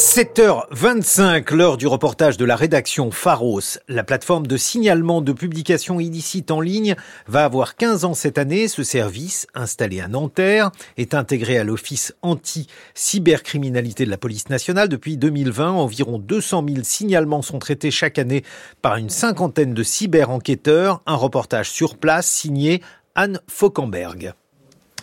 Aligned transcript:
7h25, 0.00 1.54
l'heure 1.54 1.76
du 1.76 1.86
reportage 1.86 2.38
de 2.38 2.46
la 2.46 2.56
rédaction 2.56 3.10
Pharos. 3.10 3.78
La 3.86 4.02
plateforme 4.02 4.46
de 4.46 4.56
signalement 4.56 5.20
de 5.20 5.34
publications 5.34 6.00
illicites 6.00 6.50
en 6.50 6.62
ligne 6.62 6.96
va 7.28 7.44
avoir 7.44 7.76
15 7.76 8.06
ans 8.06 8.14
cette 8.14 8.38
année. 8.38 8.66
Ce 8.66 8.82
service, 8.82 9.46
installé 9.54 10.00
à 10.00 10.08
Nanterre, 10.08 10.70
est 10.96 11.12
intégré 11.12 11.58
à 11.58 11.64
l'Office 11.64 12.14
anti-cybercriminalité 12.22 14.06
de 14.06 14.10
la 14.10 14.16
police 14.16 14.48
nationale. 14.48 14.88
Depuis 14.88 15.18
2020, 15.18 15.72
environ 15.72 16.18
200 16.18 16.64
000 16.66 16.80
signalements 16.82 17.42
sont 17.42 17.58
traités 17.58 17.90
chaque 17.90 18.18
année 18.18 18.42
par 18.80 18.96
une 18.96 19.10
cinquantaine 19.10 19.74
de 19.74 19.82
cyber-enquêteurs. 19.82 21.02
Un 21.04 21.16
reportage 21.16 21.68
sur 21.70 21.98
place 21.98 22.26
signé 22.26 22.80
Anne 23.14 23.38
Fauquemberg. 23.48 24.32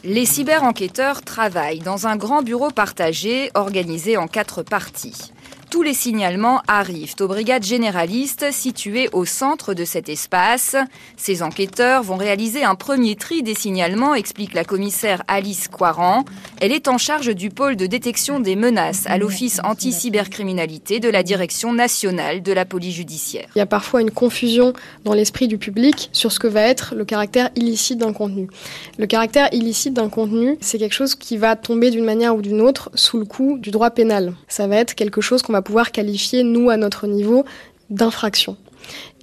Les 0.03 0.25
cyber-enquêteurs 0.25 1.21
travaillent 1.21 1.79
dans 1.79 2.07
un 2.07 2.15
grand 2.15 2.43
bureau 2.43 2.69
partagé 2.69 3.49
organisé 3.55 4.15
en 4.15 4.27
quatre 4.27 4.61
parties. 4.61 5.33
Tous 5.69 5.81
les 5.83 5.93
signalements 5.93 6.61
arrivent 6.69 7.15
aux 7.19 7.27
brigades 7.27 7.63
généralistes 7.63 8.53
situées 8.53 9.09
au 9.11 9.25
centre 9.25 9.73
de 9.73 9.83
cet 9.83 10.07
espace. 10.07 10.77
Ces 11.17 11.43
enquêteurs 11.43 12.03
vont 12.03 12.15
réaliser 12.15 12.63
un 12.63 12.75
premier 12.75 13.17
tri 13.17 13.43
des 13.43 13.53
signalements, 13.53 14.15
explique 14.15 14.53
la 14.53 14.63
commissaire 14.63 15.23
Alice 15.27 15.67
Coiran. 15.67 16.23
Elle 16.61 16.71
est 16.71 16.87
en 16.87 16.97
charge 16.97 17.35
du 17.35 17.49
pôle 17.49 17.75
de 17.75 17.85
détection 17.85 18.39
des 18.39 18.55
menaces 18.55 19.03
à 19.07 19.17
l'Office 19.17 19.59
anti-cybercriminalité 19.61 21.01
de 21.01 21.09
la 21.09 21.21
Direction 21.21 21.73
nationale 21.73 22.41
de 22.41 22.53
la 22.53 22.63
police 22.63 22.95
judiciaire. 22.95 23.47
Il 23.53 23.59
y 23.59 23.61
a 23.61 23.65
parfois 23.65 23.99
une 23.99 24.11
confusion 24.11 24.71
dans 25.03 25.13
l'esprit 25.13 25.49
du 25.49 25.57
public 25.57 26.09
sur 26.13 26.31
ce 26.31 26.39
que 26.39 26.47
va 26.47 26.61
être 26.61 26.95
le 26.95 27.03
caractère 27.03 27.49
illicite 27.55 27.97
d'un 27.97 28.13
contenu. 28.13 28.47
Le 28.97 29.05
caractère 29.05 29.49
illicite 29.51 29.93
d'un 29.93 30.07
contenu, 30.07 30.57
c'est 30.61 30.77
quelque 30.77 30.95
chose 30.95 31.15
qui 31.15 31.35
va 31.35 31.57
tomber 31.57 31.91
d'une 31.91 32.05
manière 32.05 32.37
ou 32.37 32.41
d'une 32.41 32.61
autre 32.61 32.89
sous 32.95 33.17
le 33.17 33.25
coup 33.25 33.57
du 33.57 33.71
droit 33.71 33.89
pénal. 33.89 34.33
Ça 34.47 34.67
va 34.67 34.77
être 34.77 34.95
quelque 34.95 35.19
chose 35.19 35.41
qu'on 35.41 35.53
va 35.53 35.56
pouvoir 35.61 35.91
qualifier, 35.91 36.43
nous, 36.43 36.69
à 36.69 36.77
notre 36.77 37.07
niveau, 37.07 37.45
d'infraction. 37.89 38.57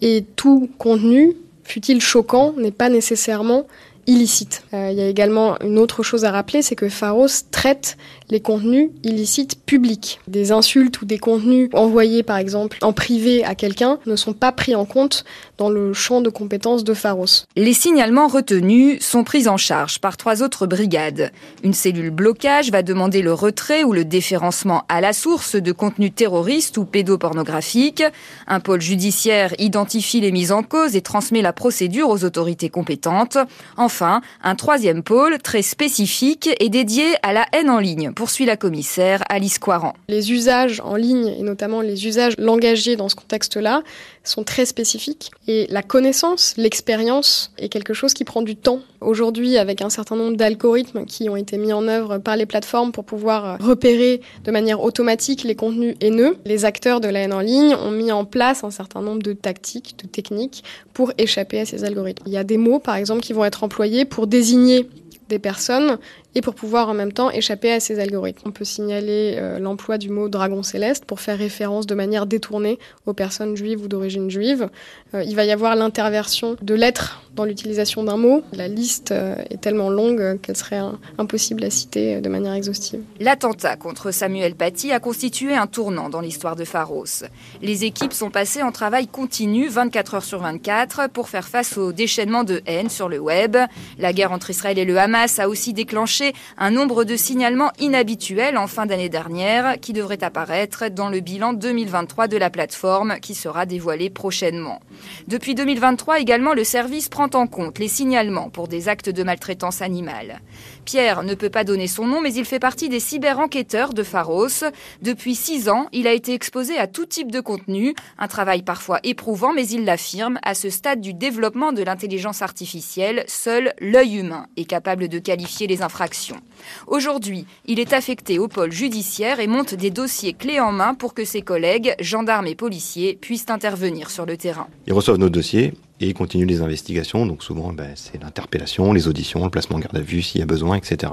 Et 0.02 0.24
tout 0.36 0.70
contenu, 0.78 1.34
fut-il 1.64 2.00
choquant, 2.00 2.52
n'est 2.56 2.70
pas 2.70 2.88
nécessairement 2.88 3.66
illicite. 4.06 4.64
Euh, 4.72 4.90
il 4.90 4.98
y 4.98 5.02
a 5.02 5.08
également 5.08 5.58
une 5.60 5.78
autre 5.78 6.02
chose 6.02 6.24
à 6.24 6.30
rappeler, 6.30 6.62
c'est 6.62 6.76
que 6.76 6.88
Pharos 6.88 7.26
traite 7.50 7.96
les 8.30 8.40
contenus 8.40 8.90
illicites 9.02 9.60
publics. 9.64 10.20
Des 10.28 10.52
insultes 10.52 11.00
ou 11.02 11.04
des 11.04 11.18
contenus 11.18 11.68
envoyés 11.72 12.22
par 12.22 12.38
exemple 12.38 12.78
en 12.82 12.92
privé 12.92 13.44
à 13.44 13.54
quelqu'un 13.54 13.98
ne 14.06 14.16
sont 14.16 14.32
pas 14.32 14.52
pris 14.52 14.74
en 14.74 14.84
compte 14.84 15.24
dans 15.58 15.68
le 15.68 15.92
champ 15.92 16.20
de 16.20 16.30
compétences 16.30 16.84
de 16.84 16.94
Pharos. 16.94 17.44
Les 17.56 17.74
signalements 17.74 18.28
retenus 18.28 19.00
sont 19.02 19.24
pris 19.24 19.48
en 19.48 19.56
charge 19.56 19.98
par 20.00 20.16
trois 20.16 20.42
autres 20.42 20.66
brigades. 20.66 21.32
Une 21.62 21.74
cellule 21.74 22.10
blocage 22.10 22.70
va 22.70 22.82
demander 22.82 23.22
le 23.22 23.32
retrait 23.32 23.84
ou 23.84 23.92
le 23.92 24.04
déférencement 24.04 24.84
à 24.88 25.00
la 25.00 25.12
source 25.12 25.56
de 25.56 25.72
contenus 25.72 26.12
terroristes 26.14 26.78
ou 26.78 26.84
pédopornographiques. 26.84 28.02
Un 28.46 28.60
pôle 28.60 28.80
judiciaire 28.80 29.54
identifie 29.58 30.20
les 30.20 30.32
mises 30.32 30.52
en 30.52 30.62
cause 30.62 30.96
et 30.96 31.02
transmet 31.02 31.42
la 31.42 31.52
procédure 31.52 32.08
aux 32.08 32.24
autorités 32.24 32.68
compétentes. 32.68 33.38
Enfin, 33.76 33.93
un 34.02 34.54
troisième 34.54 35.02
pôle 35.02 35.38
très 35.38 35.62
spécifique 35.62 36.50
est 36.58 36.68
dédié 36.68 37.04
à 37.22 37.32
la 37.32 37.46
haine 37.52 37.70
en 37.70 37.78
ligne 37.78 38.12
poursuit 38.12 38.46
la 38.46 38.56
commissaire 38.56 39.22
Alice 39.28 39.58
Coiran. 39.58 39.94
Les 40.08 40.32
usages 40.32 40.80
en 40.84 40.96
ligne, 40.96 41.28
et 41.38 41.42
notamment 41.42 41.80
les 41.80 42.06
usages 42.06 42.34
langagiers 42.38 42.96
dans 42.96 43.08
ce 43.08 43.14
contexte-là, 43.14 43.82
sont 44.22 44.42
très 44.42 44.64
spécifiques. 44.64 45.30
Et 45.46 45.66
la 45.68 45.82
connaissance, 45.82 46.54
l'expérience 46.56 47.52
est 47.58 47.68
quelque 47.68 47.92
chose 47.92 48.14
qui 48.14 48.24
prend 48.24 48.42
du 48.42 48.56
temps. 48.56 48.80
Aujourd'hui, 49.00 49.58
avec 49.58 49.82
un 49.82 49.90
certain 49.90 50.16
nombre 50.16 50.36
d'algorithmes 50.36 51.04
qui 51.04 51.28
ont 51.28 51.36
été 51.36 51.58
mis 51.58 51.72
en 51.72 51.86
œuvre 51.88 52.18
par 52.18 52.36
les 52.36 52.46
plateformes 52.46 52.90
pour 52.90 53.04
pouvoir 53.04 53.58
repérer 53.60 54.22
de 54.44 54.50
manière 54.50 54.82
automatique 54.82 55.44
les 55.44 55.54
contenus 55.54 55.94
haineux, 56.00 56.38
les 56.46 56.64
acteurs 56.64 57.00
de 57.00 57.08
la 57.08 57.20
haine 57.20 57.34
en 57.34 57.40
ligne 57.40 57.74
ont 57.74 57.90
mis 57.90 58.12
en 58.12 58.24
place 58.24 58.64
un 58.64 58.70
certain 58.70 59.02
nombre 59.02 59.22
de 59.22 59.34
tactiques, 59.34 59.96
de 60.02 60.08
techniques 60.08 60.64
pour 60.94 61.12
échapper 61.18 61.60
à 61.60 61.66
ces 61.66 61.84
algorithmes. 61.84 62.22
Il 62.26 62.32
y 62.32 62.38
a 62.38 62.44
des 62.44 62.56
mots, 62.56 62.78
par 62.78 62.96
exemple, 62.96 63.20
qui 63.20 63.34
vont 63.34 63.44
être 63.44 63.62
employés 63.62 63.83
pour 64.04 64.26
désigner 64.26 64.88
des 65.28 65.38
personnes 65.38 65.98
et 66.34 66.40
pour 66.40 66.54
pouvoir 66.54 66.88
en 66.88 66.94
même 66.94 67.12
temps 67.12 67.30
échapper 67.30 67.72
à 67.72 67.80
ces 67.80 68.00
algorithmes. 68.00 68.42
On 68.46 68.50
peut 68.50 68.64
signaler 68.64 69.36
euh, 69.38 69.58
l'emploi 69.58 69.98
du 69.98 70.10
mot 70.10 70.28
dragon 70.28 70.62
céleste 70.62 71.04
pour 71.04 71.20
faire 71.20 71.38
référence 71.38 71.86
de 71.86 71.94
manière 71.94 72.26
détournée 72.26 72.78
aux 73.06 73.12
personnes 73.12 73.56
juives 73.56 73.82
ou 73.82 73.88
d'origine 73.88 74.30
juive. 74.30 74.68
Euh, 75.14 75.22
il 75.22 75.36
va 75.36 75.44
y 75.44 75.52
avoir 75.52 75.76
l'interversion 75.76 76.56
de 76.60 76.74
lettres 76.74 77.22
dans 77.34 77.44
l'utilisation 77.44 78.04
d'un 78.04 78.16
mot. 78.16 78.42
La 78.52 78.68
liste 78.68 79.12
euh, 79.12 79.36
est 79.50 79.60
tellement 79.60 79.90
longue 79.90 80.40
qu'elle 80.40 80.56
serait 80.56 80.80
impossible 81.18 81.64
à 81.64 81.70
citer 81.70 82.20
de 82.20 82.28
manière 82.28 82.54
exhaustive. 82.54 83.00
L'attentat 83.20 83.76
contre 83.76 84.10
Samuel 84.10 84.54
Paty 84.54 84.92
a 84.92 85.00
constitué 85.00 85.54
un 85.54 85.66
tournant 85.66 86.08
dans 86.08 86.20
l'histoire 86.20 86.56
de 86.56 86.64
Pharos. 86.64 87.24
Les 87.62 87.84
équipes 87.84 88.12
sont 88.12 88.30
passées 88.30 88.62
en 88.62 88.72
travail 88.72 89.06
continu 89.06 89.68
24 89.68 90.14
heures 90.14 90.24
sur 90.24 90.40
24 90.40 91.08
pour 91.10 91.28
faire 91.28 91.46
face 91.46 91.76
au 91.78 91.92
déchaînement 91.92 92.44
de 92.44 92.62
haine 92.66 92.88
sur 92.90 93.08
le 93.08 93.18
web. 93.18 93.56
La 93.98 94.12
guerre 94.12 94.32
entre 94.32 94.50
Israël 94.50 94.78
et 94.78 94.84
le 94.84 94.98
Hamas 94.98 95.38
a 95.38 95.48
aussi 95.48 95.72
déclenché 95.72 96.23
un 96.56 96.70
nombre 96.70 97.04
de 97.04 97.16
signalements 97.16 97.72
inhabituels 97.78 98.56
en 98.56 98.66
fin 98.66 98.86
d'année 98.86 99.08
dernière 99.08 99.80
qui 99.80 99.92
devrait 99.92 100.24
apparaître 100.24 100.88
dans 100.88 101.08
le 101.08 101.20
bilan 101.20 101.52
2023 101.52 102.28
de 102.28 102.36
la 102.36 102.50
plateforme 102.50 103.18
qui 103.20 103.34
sera 103.34 103.66
dévoilé 103.66 104.10
prochainement. 104.10 104.80
Depuis 105.28 105.54
2023 105.54 106.20
également, 106.20 106.54
le 106.54 106.64
service 106.64 107.08
prend 107.08 107.30
en 107.34 107.46
compte 107.46 107.78
les 107.78 107.88
signalements 107.88 108.50
pour 108.50 108.68
des 108.68 108.88
actes 108.88 109.10
de 109.10 109.22
maltraitance 109.22 109.82
animale. 109.82 110.40
Pierre 110.84 111.22
ne 111.22 111.34
peut 111.34 111.50
pas 111.50 111.64
donner 111.64 111.86
son 111.86 112.06
nom, 112.06 112.20
mais 112.20 112.34
il 112.34 112.44
fait 112.44 112.58
partie 112.58 112.88
des 112.88 113.00
cyber-enquêteurs 113.00 113.94
de 113.94 114.02
Pharos. 114.02 114.64
Depuis 115.02 115.34
six 115.34 115.68
ans, 115.68 115.88
il 115.92 116.06
a 116.06 116.12
été 116.12 116.34
exposé 116.34 116.76
à 116.78 116.86
tout 116.86 117.06
type 117.06 117.32
de 117.32 117.40
contenu, 117.40 117.94
un 118.18 118.28
travail 118.28 118.62
parfois 118.62 119.00
éprouvant, 119.02 119.52
mais 119.52 119.66
il 119.66 119.84
l'affirme, 119.84 120.38
à 120.42 120.54
ce 120.54 120.70
stade 120.70 121.00
du 121.00 121.14
développement 121.14 121.72
de 121.72 121.82
l'intelligence 121.82 122.42
artificielle, 122.42 123.24
seul 123.26 123.72
l'œil 123.80 124.18
humain 124.18 124.46
est 124.56 124.64
capable 124.64 125.08
de 125.08 125.18
qualifier 125.18 125.66
les 125.66 125.82
infractions. 125.82 126.40
Aujourd'hui, 126.86 127.46
il 127.66 127.80
est 127.80 127.92
affecté 127.92 128.38
au 128.38 128.48
pôle 128.48 128.72
judiciaire 128.72 129.40
et 129.40 129.46
monte 129.46 129.74
des 129.74 129.90
dossiers 129.90 130.34
clés 130.34 130.60
en 130.60 130.72
main 130.72 130.94
pour 130.94 131.14
que 131.14 131.24
ses 131.24 131.42
collègues, 131.42 131.94
gendarmes 132.00 132.46
et 132.46 132.54
policiers, 132.54 133.18
puissent 133.20 133.50
intervenir 133.50 134.10
sur 134.10 134.26
le 134.26 134.36
terrain. 134.36 134.68
Ils 134.86 134.92
reçoivent 134.92 135.18
nos 135.18 135.30
dossiers, 135.30 135.72
et 136.00 136.08
il 136.08 136.14
continue 136.14 136.44
les 136.44 136.60
investigations. 136.60 137.26
Donc 137.26 137.42
souvent, 137.42 137.72
ben, 137.72 137.92
c'est 137.94 138.22
l'interpellation, 138.22 138.92
les 138.92 139.08
auditions, 139.08 139.44
le 139.44 139.50
placement 139.50 139.76
en 139.76 139.80
garde 139.80 139.96
à 139.96 140.00
vue 140.00 140.22
s'il 140.22 140.40
y 140.40 140.42
a 140.42 140.46
besoin, 140.46 140.76
etc. 140.76 141.12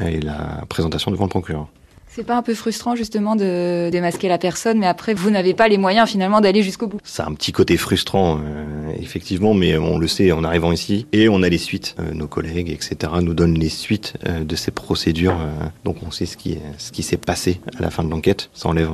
Et 0.00 0.20
la 0.20 0.64
présentation 0.68 1.10
devant 1.10 1.24
le 1.24 1.30
procureur. 1.30 1.68
C'est 2.18 2.24
pas 2.24 2.36
un 2.36 2.42
peu 2.42 2.54
frustrant 2.54 2.96
justement 2.96 3.36
de 3.36 3.90
démasquer 3.92 4.26
la 4.26 4.38
personne, 4.38 4.80
mais 4.80 4.88
après 4.88 5.14
vous 5.14 5.30
n'avez 5.30 5.54
pas 5.54 5.68
les 5.68 5.78
moyens 5.78 6.10
finalement 6.10 6.40
d'aller 6.40 6.64
jusqu'au 6.64 6.88
bout. 6.88 6.98
C'est 7.04 7.22
un 7.22 7.32
petit 7.32 7.52
côté 7.52 7.76
frustrant, 7.76 8.40
euh, 8.40 8.90
effectivement, 9.00 9.54
mais 9.54 9.78
on 9.78 9.98
le 9.98 10.08
sait 10.08 10.32
en 10.32 10.42
arrivant 10.42 10.72
ici 10.72 11.06
et 11.12 11.28
on 11.28 11.44
a 11.44 11.48
les 11.48 11.58
suites. 11.58 11.94
Euh, 12.00 12.12
nos 12.14 12.26
collègues, 12.26 12.70
etc., 12.70 13.12
nous 13.22 13.34
donnent 13.34 13.56
les 13.56 13.68
suites 13.68 14.14
euh, 14.26 14.42
de 14.42 14.56
ces 14.56 14.72
procédures, 14.72 15.38
donc 15.84 15.98
on 16.04 16.10
sait 16.10 16.26
ce 16.26 16.36
qui 16.36 16.58
ce 16.76 16.90
qui 16.90 17.04
s'est 17.04 17.18
passé 17.18 17.60
à 17.78 17.82
la 17.82 17.90
fin 17.90 18.02
de 18.02 18.10
l'enquête. 18.10 18.50
Ça 18.52 18.68
enlève 18.68 18.90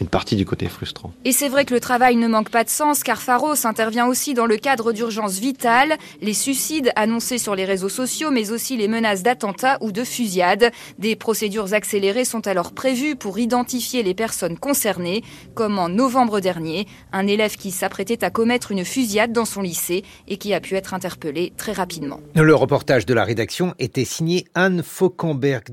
une 0.00 0.08
partie 0.08 0.36
du 0.36 0.46
côté 0.46 0.66
frustrant. 0.66 1.12
Et 1.24 1.32
c'est 1.32 1.48
vrai 1.48 1.64
que 1.64 1.74
le 1.74 1.80
travail 1.80 2.16
ne 2.16 2.26
manque 2.26 2.50
pas 2.50 2.64
de 2.64 2.70
sens 2.70 3.02
car 3.02 3.20
Pharos 3.20 3.66
intervient 3.66 4.06
aussi 4.06 4.34
dans 4.34 4.46
le 4.46 4.56
cadre 4.56 4.92
d'urgences 4.92 5.38
vitales, 5.38 5.96
les 6.22 6.32
suicides 6.32 6.90
annoncés 6.96 7.38
sur 7.38 7.54
les 7.54 7.64
réseaux 7.64 7.88
sociaux 7.88 8.30
mais 8.30 8.50
aussi 8.50 8.76
les 8.76 8.88
menaces 8.88 9.22
d'attentats 9.22 9.78
ou 9.80 9.92
de 9.92 10.04
fusillades. 10.04 10.72
Des 10.98 11.16
procédures 11.16 11.74
accélérées 11.74 12.24
sont 12.24 12.46
alors 12.46 12.59
prévues 12.62 13.16
pour 13.16 13.38
identifier 13.38 14.02
les 14.02 14.14
personnes 14.14 14.58
concernées, 14.58 15.22
comme 15.54 15.78
en 15.78 15.88
novembre 15.88 16.40
dernier, 16.40 16.86
un 17.12 17.26
élève 17.26 17.56
qui 17.56 17.70
s'apprêtait 17.70 18.22
à 18.22 18.30
commettre 18.30 18.70
une 18.72 18.84
fusillade 18.84 19.32
dans 19.32 19.44
son 19.44 19.62
lycée 19.62 20.04
et 20.28 20.36
qui 20.36 20.54
a 20.54 20.60
pu 20.60 20.74
être 20.74 20.94
interpellé 20.94 21.52
très 21.56 21.72
rapidement. 21.72 22.20
Le 22.34 22.54
reportage 22.54 23.06
de 23.06 23.14
la 23.14 23.24
rédaction 23.24 23.74
était 23.78 24.04
signé 24.04 24.46
Anne 24.54 24.82
Fauquemberg. 24.82 25.64